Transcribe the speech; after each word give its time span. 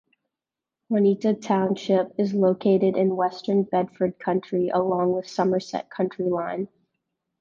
Juniata 0.91 1.35
Township 1.35 2.15
is 2.19 2.33
located 2.33 2.97
in 2.97 3.15
western 3.15 3.61
Bedford 3.61 4.17
County, 4.17 4.69
along 4.71 5.15
the 5.15 5.21
Somerset 5.23 5.91
County 5.91 6.23
line. 6.23 6.69